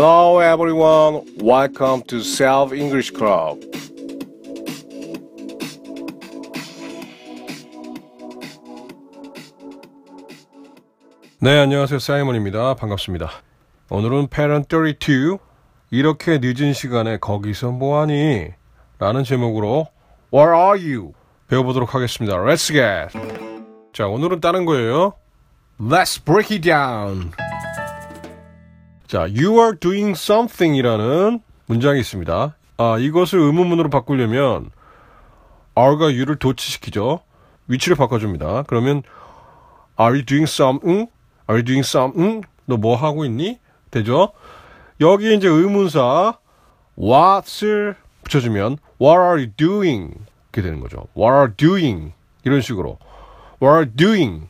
[0.00, 1.26] Hello everyone.
[1.42, 3.68] Welcome to Self English Club.
[11.40, 11.98] 네, 안녕하세요.
[11.98, 12.74] 사이먼입니다.
[12.74, 13.28] 반갑습니다.
[13.90, 15.38] 오늘은 Parent 32
[15.90, 18.50] 이렇게 늦은 시간에 거기서 뭐하니?
[19.00, 19.88] 라는 제목으로
[20.32, 21.12] Where are you?
[21.48, 22.36] 배워보도록 하겠습니다.
[22.36, 23.18] Let's get!
[23.92, 25.14] 자, 오늘은 다른 거예요.
[25.80, 27.32] Let's break it down!
[29.08, 32.54] 자, you are doing something 이라는 문장이 있습니다.
[32.76, 34.70] 아, 이것을 의문문으로 바꾸려면
[35.76, 37.20] are가 you를 도치시키죠.
[37.68, 38.64] 위치를 바꿔줍니다.
[38.66, 39.02] 그러면
[39.98, 41.10] are you doing something?
[41.48, 42.42] Are you doing something?
[42.66, 43.58] 너 뭐 하고 있니?
[43.90, 44.32] 되죠?
[45.00, 46.36] 여기 이제 의문사
[46.98, 50.12] what을 붙여주면 what are you doing?
[50.52, 51.06] 이렇게 되는 거죠.
[51.16, 52.12] what are doing?
[52.44, 52.98] 이런 식으로
[53.62, 54.48] what are doing?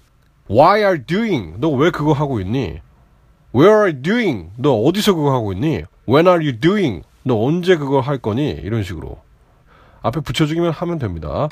[0.51, 1.61] why are doing?
[1.61, 2.81] 너 왜 그거 하고 있니?
[3.55, 4.51] Where are you doing?
[4.57, 5.85] 너 어디서 그거 하고 있니?
[6.09, 7.03] When are you doing?
[7.23, 8.51] 너 언제 그거 할 거니?
[8.51, 9.21] 이런 식으로
[10.03, 11.49] 앞에 붙여주기만 하면 됩니다.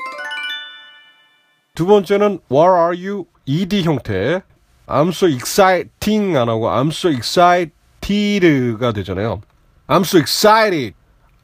[1.75, 3.25] 두 번째는 What are you?
[3.47, 4.41] ed 형태.
[4.87, 9.41] I'm so exciting 안 하고 I'm so excited가 되잖아요.
[9.87, 10.93] I'm so excited.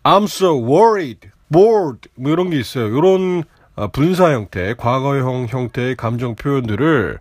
[0.03, 1.29] I'm so worried.
[1.51, 2.09] bored.
[2.15, 2.87] 뭐 이런 게 있어요.
[2.87, 3.43] 이런
[3.91, 7.19] 분사 형태, 과거형 형태의 감정 표현들을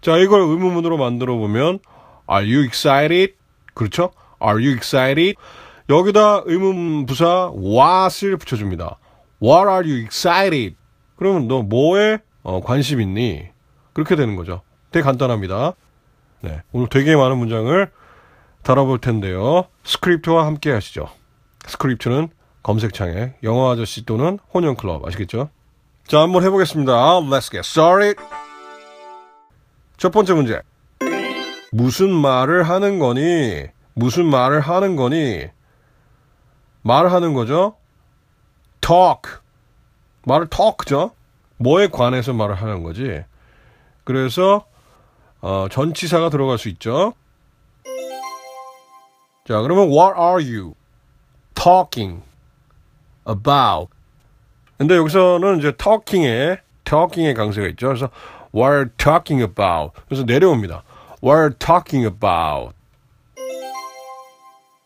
[0.00, 1.78] 자 이걸 의문문으로 만들어 보면
[2.30, 3.34] Are you excited?
[3.74, 4.10] 그렇죠?
[4.42, 5.34] Are you excited?
[5.88, 8.98] 여기다 의문 부사 what을 붙여줍니다.
[9.42, 10.76] What are you excited?
[11.16, 13.48] 그러면 너 뭐에 어, 관심 있니?
[13.92, 14.62] 그렇게 되는 거죠.
[14.90, 15.74] 되게 간단합니다.
[16.40, 17.90] 네, 오늘 되게 많은 문장을
[18.62, 19.66] 다뤄볼 텐데요.
[19.84, 21.08] 스크립트와 함께 하시죠.
[21.66, 22.28] 스크립트는
[22.62, 25.50] 검색창에 영어 아저씨 또는 혼영 클럽 아시겠죠?
[26.06, 26.92] 자, 한번 해보겠습니다.
[27.20, 28.16] Let's get started.
[29.96, 30.60] 첫 번째 문제.
[31.74, 33.66] 무슨 말을 하는 거니?
[33.94, 35.48] 무슨 말을 하는 거니?
[36.82, 37.74] 말하는 거죠?
[38.80, 39.40] talk.
[40.24, 41.10] 말을 talk죠?
[41.56, 43.24] 뭐에 관해서 말을 하는 거지?
[44.04, 44.66] 그래서
[45.40, 47.14] 어, 전치사가 들어갈 수 있죠.
[49.44, 50.74] 자, 그러면 what are you
[51.56, 52.22] talking
[53.28, 53.88] about?
[54.78, 57.88] 근데 여기서는 이제 talking에 talking의 강세가 있죠.
[57.88, 58.10] 그래서
[58.54, 59.92] what are you talking about?
[60.06, 60.84] 그래서 내려옵니다.
[61.24, 62.74] What are you talking about?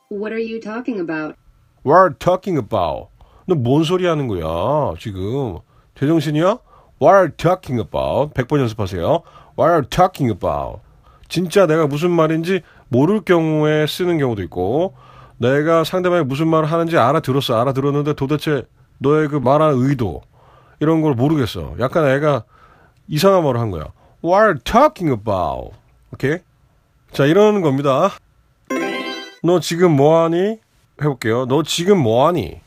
[0.08, 1.34] What are you talking about?
[1.82, 3.08] What are you talking about?
[3.48, 5.58] 너 뭔 소리 하는 거야, 지금?
[5.98, 6.58] 제정신이야?
[7.02, 8.34] What are you talking about?
[8.34, 9.04] 100번 연습하세요.
[9.58, 10.78] What are you talking about?
[11.28, 14.94] 진짜 내가 무슨 말인지 모를 경우에 쓰는 경우도 있고,
[15.38, 17.60] 내가 상대방이 무슨 말을 하는지 알아들었어.
[17.60, 18.62] 알아들었는데 도대체
[18.98, 20.22] 너의 그 말하는 의도,
[20.78, 21.74] 이런 걸 모르겠어.
[21.80, 22.44] 약간 애가
[23.08, 23.86] 이상한 말을 한 거야.
[24.22, 25.72] What are you talking about?
[26.18, 26.38] 오케이?
[27.12, 28.10] 자, 이러는 겁니다.
[29.44, 30.58] 너 지금 뭐하니?
[31.00, 31.46] 해볼게요.
[31.46, 32.60] 너 지금 뭐하니?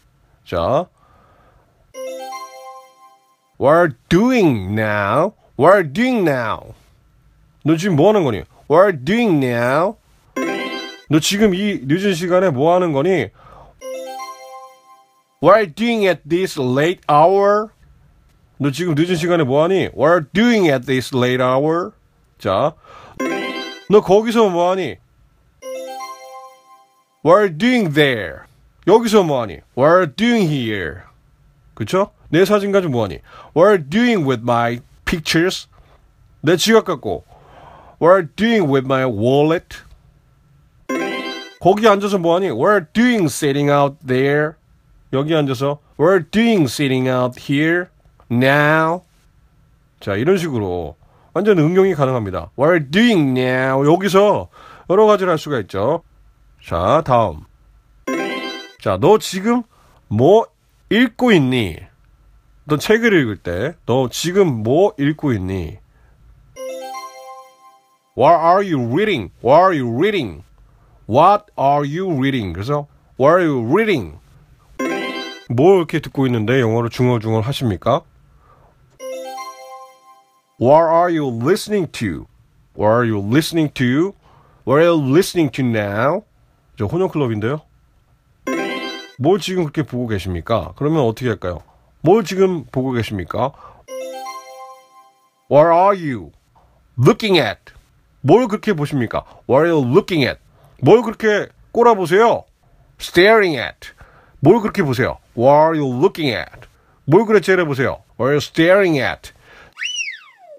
[0.46, 0.86] 자,
[3.60, 5.34] What doing now?
[5.60, 6.74] What doing now?
[7.66, 8.44] 너 지금 뭐 하는 거니?
[8.70, 9.98] What doing now?
[11.10, 13.28] 너 지금 이 늦은 시간에 뭐 하는 거니?
[15.44, 17.68] What doing at this late hour?
[18.58, 19.90] 너 지금 늦은 시간에 뭐 하니?
[19.94, 21.92] What doing at this late hour?
[22.40, 22.74] 자,
[23.91, 24.97] 너 거기서 뭐 하니?
[27.25, 28.41] What are you doing there?
[28.87, 29.61] 여기서 뭐 하니?
[29.77, 31.03] What are you doing here?
[31.75, 32.11] 그쵸?
[32.29, 33.19] 내 사진 가지고 뭐 하니?
[33.55, 35.69] What are you doing with my pictures?
[36.41, 37.25] 내 지갑 갖고
[38.01, 39.79] What are you doing with my wallet?
[41.61, 42.47] 거기 앉아서 뭐 하니?
[42.51, 44.53] What are you doing sitting out there?
[45.13, 47.87] 여기 앉아서 What are you doing sitting out here?
[48.31, 49.03] Now?
[50.01, 50.97] 자, 이런 식으로
[51.34, 52.52] 완전 응용이 가능합니다.
[52.58, 53.86] What are you doing now?
[53.86, 54.50] 여기서
[54.90, 56.04] 여러 가지를 할 수가 있죠.
[56.64, 57.42] 자, 다음.
[58.82, 59.64] 자, 너 지금
[60.08, 60.46] 뭐
[60.90, 61.78] 읽고 있니?
[62.66, 65.78] 너 책을 읽을 때, 너 지금 뭐 읽고 있니?
[68.18, 69.32] What are you reading?
[69.44, 70.44] What are you reading?
[71.08, 72.54] What are you reading?
[72.54, 72.88] 그래서
[73.20, 74.18] What are you reading?
[75.50, 78.02] 뭐 이렇게 듣고 있는데 영어로 중얼중얼 하십니까?
[80.62, 82.28] What are you listening to?
[82.76, 84.14] What are you listening to?
[84.64, 86.22] What are you listening to now?
[86.78, 87.62] 저 혼영 클럽인데요.
[89.18, 90.74] 뭘 지금 그렇게 보고 계십니까?
[90.76, 91.64] 그러면 어떻게 할까요?
[92.02, 93.54] 뭘 지금 보고 계십니까?
[95.50, 96.32] What are you
[96.96, 97.74] looking at?
[98.22, 99.24] 뭘 그렇게 보십니까?
[99.50, 100.40] What are you looking at?
[100.80, 102.44] 뭘 그렇게 꼬라보세요?
[103.00, 103.90] Staring at.
[104.42, 105.18] 뭘 그렇게 보세요?
[105.36, 106.70] What are you looking at?
[107.06, 108.04] 뭘 그래 째려보세요?
[108.20, 109.34] What are you staring at?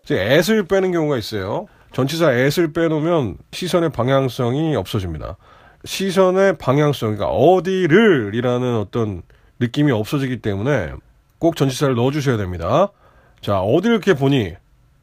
[0.05, 1.67] 이제 at을 빼는 경우가 있어요.
[1.93, 5.37] 전치사 at을 빼놓으면 시선의 방향성이 없어집니다.
[5.85, 9.23] 시선의 방향성, 그러니까 어디를 이라는 어떤
[9.59, 10.93] 느낌이 없어지기 때문에
[11.39, 12.89] 꼭 전치사를 넣어주셔야 됩니다.
[13.41, 14.55] 자, 어딜 이렇게 보니?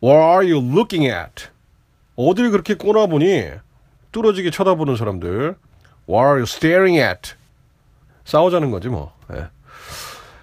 [0.01, 1.47] What are you looking at?
[2.15, 3.49] 어딜 그렇게 꼬나보니?
[4.11, 5.55] 뚫어지게 쳐다보는 사람들.
[6.09, 7.33] What are you staring at?
[8.23, 9.13] 싸우자는 거지 뭐.
[9.29, 9.45] 네.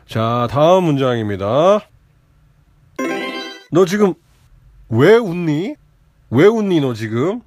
[0.06, 1.80] 자, 다음 문장입니다.
[3.72, 4.14] 너 지금
[4.88, 5.74] 왜 웃니?
[6.30, 7.40] 왜 웃니 너 지금?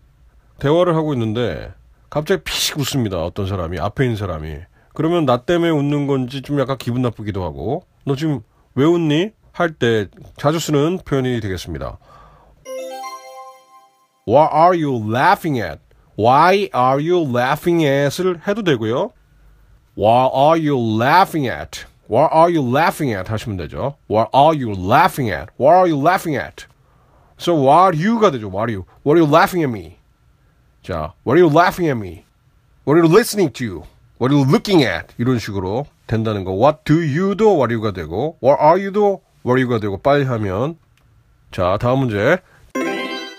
[0.59, 1.71] 대화를 하고 있는데
[2.09, 3.23] 갑자기 피식 웃습니다.
[3.23, 4.57] 어떤 사람이 앞에 있는 사람이.
[4.93, 8.41] 그러면 나 때문에 웃는 건지 좀 약간 기분 나쁘기도 하고 너 지금
[8.75, 9.31] 왜 웃니?
[9.51, 10.07] 할 때
[10.37, 11.97] 자주 쓰는 표현이 되겠습니다.
[14.27, 15.79] What are you laughing at?
[16.17, 19.11] Why are you laughing at을 해도 되고요.
[19.97, 21.85] What are you laughing at?
[22.09, 23.29] What are you laughing at?
[23.29, 23.95] 하시면 되죠.
[24.09, 25.51] What are you laughing at?
[25.59, 26.67] What are you laughing at?
[27.39, 28.49] So what are you가 되죠.
[28.51, 28.85] What are you?
[29.05, 29.97] What are you laughing at me?
[30.83, 32.25] 자, what are you laughing at me?
[32.85, 33.83] What are you listening to?
[34.19, 35.15] What are you looking at?
[35.17, 36.51] 이런 식으로 된다는 거.
[36.51, 40.25] What do you도 what are you가 되고, What are you도 what are you가 되고 빨리
[40.25, 40.77] 하면
[41.51, 42.39] 자, 다음 문제.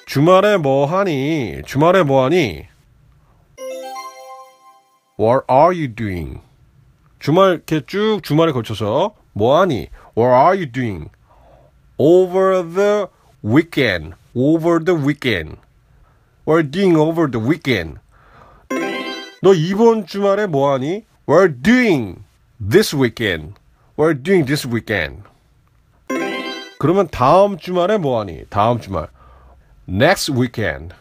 [0.06, 1.60] 주말에 뭐 하니?
[1.66, 2.66] 주말에 뭐 하니?
[5.18, 6.40] What are you doing?
[7.18, 9.88] 주말 이렇게 쭉 주말에 걸쳐서 뭐 하니?
[10.16, 11.10] What are you doing?
[11.98, 13.06] Over the
[13.43, 14.13] weekend.
[14.35, 15.57] Over the weekend.
[16.43, 17.99] What are you doing over the weekend?
[19.41, 21.05] 너 이번 주말에 뭐 하니?
[21.27, 22.23] What are you doing
[22.59, 23.53] this weekend?
[23.95, 25.23] What are you doing this weekend?
[26.79, 28.43] 그러면 다음 주말에 뭐 하니?
[28.49, 29.07] 다음 주말.
[29.87, 30.93] Next weekend.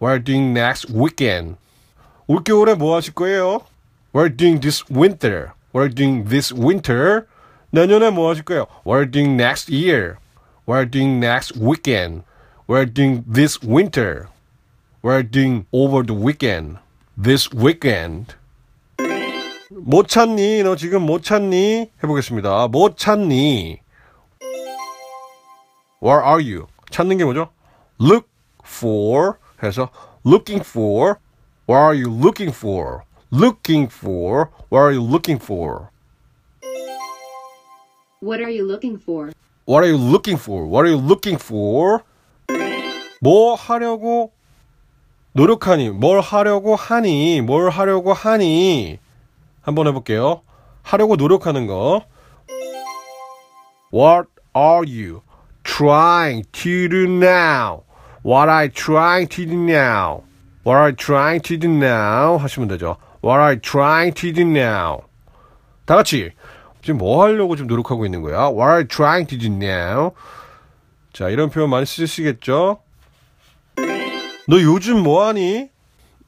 [0.00, 1.56] What are you doing next weekend?
[2.26, 3.62] 올겨울에 뭐 하실 거예요?
[4.14, 5.52] What are you doing this winter?
[5.74, 7.26] What are you doing this winter?
[7.70, 8.66] 내년에 뭐 하실 거예요?
[8.84, 10.16] What are you doing next year?
[10.66, 12.22] What are you doing next weekend?
[12.66, 14.28] What are you doing this winter?
[15.00, 16.78] What are you doing over the weekend?
[17.16, 18.36] This weekend.
[19.70, 20.62] 못 찾니?
[20.62, 21.90] 너 지금 못 찾니?
[22.02, 22.68] 해보겠습니다.
[22.68, 23.80] 못 찾니?
[26.02, 26.66] Where are you?
[26.90, 27.48] 찾는 게 뭐죠?
[28.00, 28.28] Look
[28.64, 29.90] for 해서
[30.24, 31.18] looking for.
[31.68, 33.04] What are you looking for?
[33.30, 34.50] Looking for.
[34.70, 35.90] What are you looking for?
[38.20, 39.32] What are you looking for?
[39.67, 40.65] What are you looking for?
[40.65, 41.99] What are you looking for?
[43.19, 44.31] 뭐 하려고
[45.33, 45.89] 노력하니?
[45.89, 47.41] 뭘 하려고 하니?
[47.41, 48.97] 뭘 하려고 하니?
[49.61, 50.41] 한번 해볼게요.
[50.83, 52.05] 하려고 노력하는 거.
[53.93, 55.21] What are you
[55.65, 57.83] trying to do now?
[58.23, 60.23] What are you trying to do now?
[60.65, 62.37] What are you trying to do now?
[62.37, 62.95] 하시면 되죠.
[63.21, 65.01] What are you trying to do now?
[65.85, 66.31] 다 같이
[66.81, 68.47] 지금 뭐 하려고 지금 노력하고 있는 거야?
[68.47, 70.11] What are you trying to do now?
[71.13, 72.79] 자, 이런 표현 많이 쓰시겠죠?
[74.47, 75.69] 너 요즘 뭐 하니?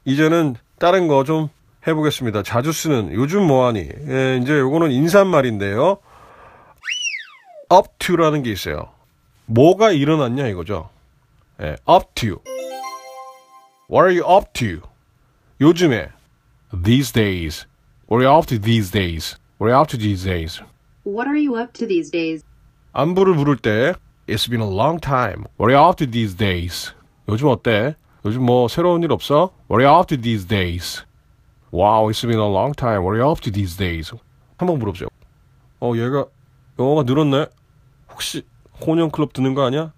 [0.06, 1.50] 이제는 다른 거 좀
[1.88, 2.44] 해보겠습니다.
[2.44, 3.80] 자주 쓰는 요즘 뭐 하니?
[4.08, 5.98] 예, 이제 요거는 인사말인데요.
[7.72, 8.90] up to라는 게 있어요.
[9.46, 10.90] 뭐가 일어났냐 이거죠.
[11.62, 12.42] 예, up to.
[13.90, 14.82] What are you up to?
[15.62, 16.10] 요즘에
[16.84, 17.66] these days.
[18.12, 19.38] What are you up to these days?
[19.60, 20.62] What are you up to these days?
[21.04, 22.46] What are you up to these days?
[22.94, 23.94] 안부를 물을 때
[24.26, 25.48] It's been a long time.
[25.58, 26.94] What are you up to these days?
[27.28, 27.96] 요즘 어때?
[28.24, 29.52] 요즘 뭐 새로운 일 없어?
[29.70, 31.04] What are you up to these days?
[31.74, 33.04] Wow, it's been a long time.
[33.04, 34.16] What are you up to these days?
[34.58, 35.10] 한번 물어보세요.
[35.82, 36.26] 어, 얘가
[36.80, 37.48] 영어가 늘었네.
[38.12, 38.44] 혹시
[38.80, 39.92] 혼영 클럽 듣는 거 아니야?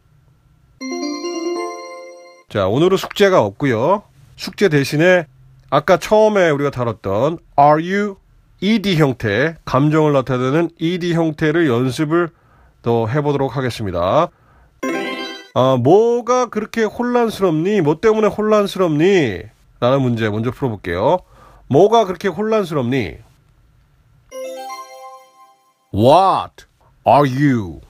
[2.49, 4.01] 자, 오늘은 숙제가 없고요.
[4.37, 5.27] 숙제 대신에
[5.69, 8.15] 아까 처음에 우리가 다뤘던 are you
[8.61, 12.29] ed 형태, 감정을 나타내는 ed 형태를 연습을
[12.81, 14.29] 더 해보도록 하겠습니다.
[15.53, 17.81] 아, 뭐가 그렇게 혼란스럽니?
[17.81, 19.41] 뭐 때문에 혼란스럽니?
[19.79, 21.19] 라는 문제 먼저 풀어볼게요.
[21.67, 23.17] 뭐가 그렇게 혼란스럽니?
[25.93, 26.65] What
[27.05, 27.81] are you?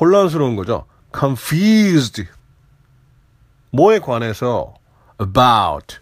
[0.00, 0.86] 혼란스러운 거죠.
[1.14, 2.24] confused.
[3.72, 4.74] 뭐에 관해서
[5.20, 5.98] about.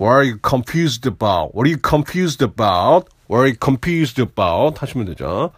[0.00, 1.54] What are you confused about?
[1.54, 3.10] What are you confused about?
[3.26, 4.80] What are you confused about?
[4.80, 5.52] 하시면 되죠.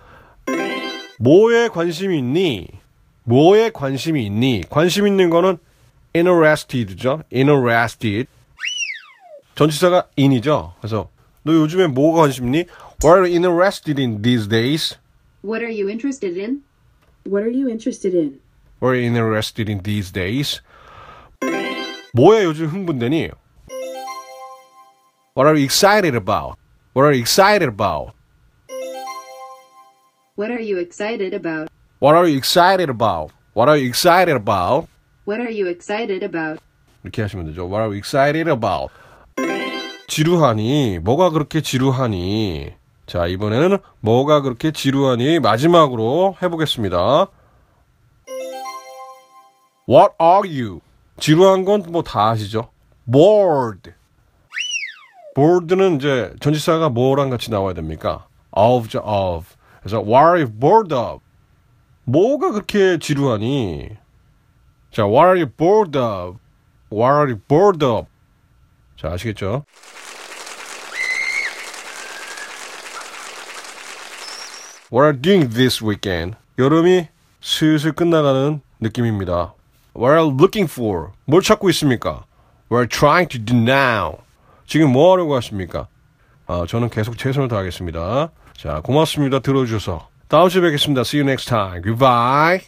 [1.21, 2.67] 뭐에 관심이 있니?
[3.23, 4.65] 뭐에 관심이 있니?
[4.69, 5.59] 관심 있는 거는
[6.13, 7.23] interested죠.
[7.33, 8.27] interested.
[9.55, 10.75] 전치사가 in이죠.
[10.81, 11.09] 그래서
[11.45, 12.65] 너 요즘에 뭐가 관심 있니?
[13.05, 14.99] What are you interested in these days?
[15.45, 16.65] What are you interested in?
[17.25, 18.41] What are you interested in?
[18.81, 20.61] What are you interested in these days?
[22.13, 23.31] 뭐에 요즘 흥분되니?
[25.35, 26.59] What are you excited about?
[26.93, 28.13] What are you excited about?
[30.37, 31.69] What are you excited about?
[32.01, 33.31] What are you excited about?
[33.55, 34.89] What are you excited about?
[35.25, 36.61] What are you excited about?
[37.03, 37.65] 이렇게 하시면 되죠.
[37.67, 38.93] What are you excited about?
[40.09, 40.99] 지루하니?
[40.99, 42.75] 뭐가 그렇게 지루하니?
[43.07, 45.39] 자, 이번에는 뭐가 그렇게 지루하니?
[45.41, 47.29] 마지막으로 해 보겠습니다.
[49.89, 50.81] What are you?
[51.19, 52.69] 지루한 건 뭐 다 아시죠?
[53.11, 53.93] bored.
[55.35, 58.27] Bored는 이제 전치사가 뭐랑 같이 나와야 됩니까?
[58.51, 59.47] of죠, of.
[59.81, 61.21] 그래서 what are you bored of?
[62.05, 63.91] 뭐가 그렇게 지루하니?
[64.91, 66.39] 자, what are you bored of?
[66.91, 68.07] What are you bored of?
[68.97, 69.65] 자, 아시겠죠?
[74.93, 76.37] What are you doing this weekend?
[76.59, 77.09] 여름이
[77.41, 79.55] 슬슬 끝나가는 느낌입니다.
[79.97, 81.13] What are looking for?
[81.25, 82.25] 뭘 찾고 있습니까?
[82.71, 84.19] What are trying to do now?
[84.73, 85.87] 지금 뭐 하려고 하십니까?
[86.47, 88.31] 아, 저는 계속 최선을 다하겠습니다.
[88.57, 89.41] 자, 고맙습니다.
[89.41, 90.09] 들어주셔서.
[90.29, 91.03] 다음 주에 뵙겠습니다.
[91.03, 91.83] See you next time.
[91.83, 92.63] Goodbye.